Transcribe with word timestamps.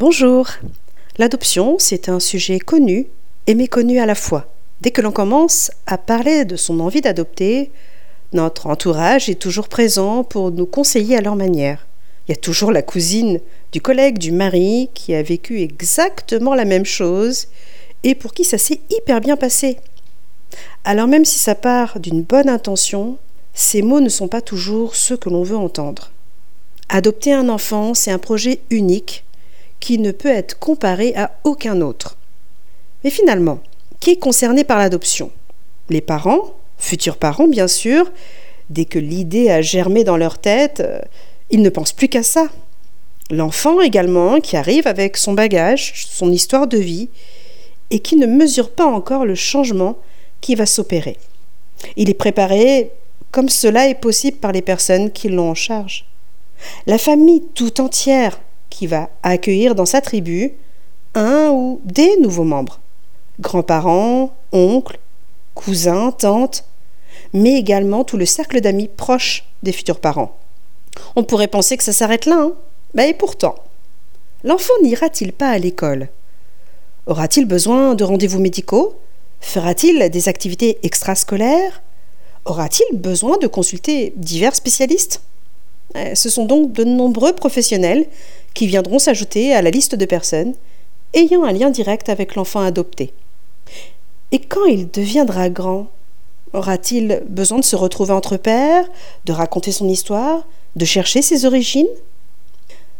Bonjour. 0.00 0.48
L'adoption, 1.18 1.76
c'est 1.78 2.08
un 2.08 2.20
sujet 2.20 2.58
connu 2.58 3.08
et 3.46 3.54
méconnu 3.54 3.98
à 3.98 4.06
la 4.06 4.14
fois. 4.14 4.46
Dès 4.80 4.92
que 4.92 5.02
l'on 5.02 5.12
commence 5.12 5.70
à 5.84 5.98
parler 5.98 6.46
de 6.46 6.56
son 6.56 6.80
envie 6.80 7.02
d'adopter, 7.02 7.70
notre 8.32 8.66
entourage 8.68 9.28
est 9.28 9.34
toujours 9.34 9.68
présent 9.68 10.24
pour 10.24 10.52
nous 10.52 10.64
conseiller 10.64 11.18
à 11.18 11.20
leur 11.20 11.36
manière. 11.36 11.86
Il 12.26 12.30
y 12.30 12.32
a 12.32 12.40
toujours 12.40 12.72
la 12.72 12.80
cousine 12.80 13.40
du 13.72 13.82
collègue 13.82 14.16
du 14.16 14.32
mari 14.32 14.88
qui 14.94 15.14
a 15.14 15.22
vécu 15.22 15.60
exactement 15.60 16.54
la 16.54 16.64
même 16.64 16.86
chose 16.86 17.48
et 18.02 18.14
pour 18.14 18.32
qui 18.32 18.44
ça 18.44 18.56
s'est 18.56 18.80
hyper 18.88 19.20
bien 19.20 19.36
passé. 19.36 19.76
Alors 20.84 21.08
même 21.08 21.26
si 21.26 21.38
ça 21.38 21.54
part 21.54 22.00
d'une 22.00 22.22
bonne 22.22 22.48
intention, 22.48 23.18
ces 23.52 23.82
mots 23.82 24.00
ne 24.00 24.08
sont 24.08 24.28
pas 24.28 24.40
toujours 24.40 24.96
ceux 24.96 25.18
que 25.18 25.28
l'on 25.28 25.42
veut 25.42 25.58
entendre. 25.58 26.10
Adopter 26.88 27.34
un 27.34 27.50
enfant, 27.50 27.92
c'est 27.92 28.10
un 28.10 28.18
projet 28.18 28.60
unique 28.70 29.24
qui 29.80 29.98
ne 29.98 30.12
peut 30.12 30.28
être 30.28 30.58
comparé 30.58 31.14
à 31.16 31.32
aucun 31.44 31.80
autre. 31.80 32.16
Mais 33.02 33.10
finalement, 33.10 33.60
qui 33.98 34.10
est 34.10 34.18
concerné 34.18 34.64
par 34.64 34.78
l'adoption? 34.78 35.30
Les 35.88 36.00
parents, 36.00 36.54
futurs 36.78 37.16
parents 37.16 37.48
bien 37.48 37.68
sûr, 37.68 38.10
dès 38.68 38.84
que 38.84 38.98
l'idée 38.98 39.50
a 39.50 39.62
germé 39.62 40.04
dans 40.04 40.16
leur 40.16 40.38
tête, 40.38 40.80
euh, 40.80 41.00
ils 41.50 41.62
ne 41.62 41.70
pensent 41.70 41.92
plus 41.92 42.08
qu'à 42.08 42.22
ça. 42.22 42.48
L'enfant 43.30 43.80
également, 43.80 44.40
qui 44.40 44.56
arrive 44.56 44.86
avec 44.86 45.16
son 45.16 45.32
bagage, 45.32 46.06
son 46.08 46.30
histoire 46.30 46.66
de 46.66 46.78
vie, 46.78 47.08
et 47.90 47.98
qui 48.00 48.16
ne 48.16 48.26
mesure 48.26 48.70
pas 48.70 48.86
encore 48.86 49.24
le 49.24 49.34
changement 49.34 49.98
qui 50.40 50.54
va 50.54 50.66
s'opérer. 50.66 51.16
Il 51.96 52.08
est 52.10 52.14
préparé 52.14 52.92
comme 53.30 53.48
cela 53.48 53.88
est 53.88 53.94
possible 53.94 54.38
par 54.38 54.52
les 54.52 54.62
personnes 54.62 55.10
qui 55.10 55.28
l'ont 55.28 55.50
en 55.50 55.54
charge. 55.54 56.06
La 56.86 56.98
famille 56.98 57.42
tout 57.54 57.80
entière 57.80 58.40
qui 58.70 58.86
va 58.86 59.10
accueillir 59.22 59.74
dans 59.74 59.86
sa 59.86 60.00
tribu 60.00 60.54
un 61.14 61.50
ou 61.50 61.80
des 61.84 62.16
nouveaux 62.18 62.44
membres. 62.44 62.80
Grands-parents, 63.40 64.34
oncles, 64.52 64.98
cousins, 65.54 66.12
tantes, 66.12 66.64
mais 67.32 67.54
également 67.54 68.04
tout 68.04 68.16
le 68.16 68.26
cercle 68.26 68.60
d'amis 68.60 68.88
proches 68.88 69.44
des 69.62 69.72
futurs 69.72 70.00
parents. 70.00 70.36
On 71.16 71.24
pourrait 71.24 71.48
penser 71.48 71.76
que 71.76 71.84
ça 71.84 71.92
s'arrête 71.92 72.26
là, 72.26 72.40
hein 72.40 72.52
ben 72.94 73.08
et 73.08 73.14
pourtant. 73.14 73.54
L'enfant 74.42 74.74
n'ira-t-il 74.82 75.32
pas 75.32 75.50
à 75.50 75.58
l'école? 75.58 76.08
Aura-t-il 77.06 77.46
besoin 77.46 77.94
de 77.94 78.04
rendez-vous 78.04 78.40
médicaux? 78.40 78.98
Fera-t-il 79.40 80.10
des 80.10 80.28
activités 80.28 80.78
extrascolaires? 80.82 81.82
Aura-t-il 82.44 82.98
besoin 82.98 83.38
de 83.38 83.46
consulter 83.46 84.12
divers 84.16 84.54
spécialistes? 84.54 85.22
Ce 86.14 86.28
sont 86.28 86.44
donc 86.44 86.72
de 86.72 86.84
nombreux 86.84 87.32
professionnels 87.32 88.06
qui 88.54 88.66
viendront 88.66 88.98
s'ajouter 88.98 89.54
à 89.54 89.62
la 89.62 89.70
liste 89.70 89.94
de 89.94 90.04
personnes 90.04 90.54
ayant 91.14 91.44
un 91.44 91.52
lien 91.52 91.70
direct 91.70 92.08
avec 92.08 92.34
l'enfant 92.34 92.60
adopté. 92.60 93.12
Et 94.32 94.38
quand 94.38 94.64
il 94.64 94.90
deviendra 94.90 95.50
grand, 95.50 95.88
aura-t-il 96.52 97.22
besoin 97.28 97.58
de 97.58 97.64
se 97.64 97.76
retrouver 97.76 98.12
entre 98.12 98.36
pairs, 98.36 98.86
de 99.24 99.32
raconter 99.32 99.72
son 99.72 99.88
histoire, 99.88 100.46
de 100.76 100.84
chercher 100.84 101.22
ses 101.22 101.44
origines? 101.44 101.88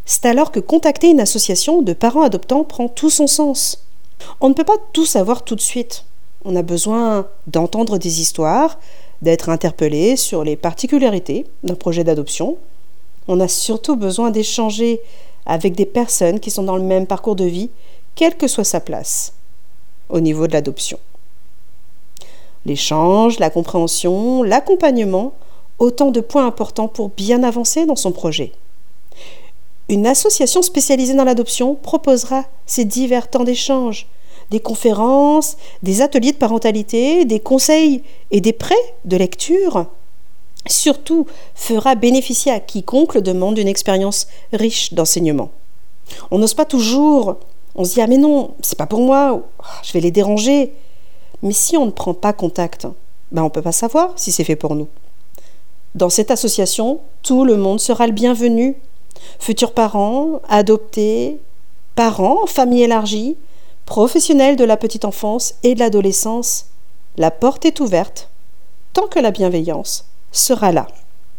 C'est 0.04 0.26
alors 0.26 0.50
que 0.50 0.58
contacter 0.58 1.10
une 1.10 1.20
association 1.20 1.82
de 1.82 1.92
parents 1.92 2.22
adoptants 2.22 2.64
prend 2.64 2.88
tout 2.88 3.10
son 3.10 3.28
sens. 3.28 3.86
On 4.40 4.48
ne 4.48 4.54
peut 4.54 4.64
pas 4.64 4.78
tout 4.92 5.06
savoir 5.06 5.44
tout 5.44 5.54
de 5.54 5.60
suite. 5.60 6.04
On 6.44 6.56
a 6.56 6.62
besoin 6.62 7.28
d'entendre 7.46 7.98
des 7.98 8.20
histoires, 8.20 8.80
d'être 9.22 9.50
interpellé 9.50 10.16
sur 10.16 10.42
les 10.42 10.56
particularités 10.56 11.46
d'un 11.62 11.74
projet 11.74 12.02
d'adoption. 12.02 12.56
On 13.32 13.38
a 13.38 13.46
surtout 13.46 13.94
besoin 13.94 14.32
d'échanger 14.32 15.00
avec 15.46 15.76
des 15.76 15.86
personnes 15.86 16.40
qui 16.40 16.50
sont 16.50 16.64
dans 16.64 16.76
le 16.76 16.82
même 16.82 17.06
parcours 17.06 17.36
de 17.36 17.44
vie, 17.44 17.70
quelle 18.16 18.36
que 18.36 18.48
soit 18.48 18.64
sa 18.64 18.80
place 18.80 19.34
au 20.08 20.18
niveau 20.18 20.48
de 20.48 20.52
l'adoption. 20.52 20.98
L'échange, 22.66 23.38
la 23.38 23.48
compréhension, 23.48 24.42
l'accompagnement, 24.42 25.34
autant 25.78 26.10
de 26.10 26.20
points 26.20 26.44
importants 26.44 26.88
pour 26.88 27.10
bien 27.10 27.44
avancer 27.44 27.86
dans 27.86 27.94
son 27.94 28.10
projet. 28.10 28.50
Une 29.88 30.08
association 30.08 30.60
spécialisée 30.60 31.14
dans 31.14 31.22
l'adoption 31.22 31.76
proposera 31.76 32.46
ces 32.66 32.84
divers 32.84 33.30
temps 33.30 33.44
d'échange, 33.44 34.08
des 34.50 34.58
conférences, 34.58 35.56
des 35.84 36.02
ateliers 36.02 36.32
de 36.32 36.36
parentalité, 36.36 37.24
des 37.24 37.38
conseils 37.38 38.02
et 38.32 38.40
des 38.40 38.52
prêts 38.52 38.74
de 39.04 39.16
lecture. 39.16 39.86
Surtout, 40.66 41.26
fera 41.54 41.94
bénéficier 41.94 42.52
à 42.52 42.60
quiconque 42.60 43.14
le 43.14 43.22
demande 43.22 43.54
d'une 43.54 43.68
expérience 43.68 44.26
riche 44.52 44.92
d'enseignement. 44.92 45.50
On 46.30 46.38
n'ose 46.38 46.54
pas 46.54 46.64
toujours, 46.64 47.36
on 47.74 47.84
se 47.84 47.94
dit 47.94 48.00
ah 48.00 48.06
mais 48.06 48.18
non, 48.18 48.54
c'est 48.62 48.78
pas 48.78 48.86
pour 48.86 49.00
moi, 49.00 49.42
je 49.82 49.92
vais 49.92 50.00
les 50.00 50.10
déranger. 50.10 50.72
Mais 51.42 51.52
si 51.52 51.76
on 51.76 51.86
ne 51.86 51.90
prend 51.90 52.14
pas 52.14 52.32
contact, 52.32 52.86
ben 53.32 53.42
on 53.42 53.50
peut 53.50 53.62
pas 53.62 53.72
savoir 53.72 54.12
si 54.16 54.32
c'est 54.32 54.44
fait 54.44 54.56
pour 54.56 54.74
nous. 54.74 54.88
Dans 55.94 56.10
cette 56.10 56.30
association, 56.30 57.00
tout 57.22 57.44
le 57.44 57.56
monde 57.56 57.80
sera 57.80 58.06
le 58.06 58.12
bienvenu. 58.12 58.76
Futurs 59.38 59.72
parents, 59.72 60.40
adoptés, 60.48 61.40
parents, 61.94 62.46
famille 62.46 62.82
élargie, 62.82 63.36
professionnels 63.86 64.56
de 64.56 64.64
la 64.64 64.76
petite 64.76 65.04
enfance 65.04 65.54
et 65.62 65.74
de 65.74 65.80
l'adolescence, 65.80 66.66
la 67.16 67.30
porte 67.30 67.64
est 67.64 67.80
ouverte 67.80 68.28
tant 68.92 69.08
que 69.08 69.18
la 69.18 69.30
bienveillance 69.30 70.09
sera 70.30 70.72
là. 70.72 70.86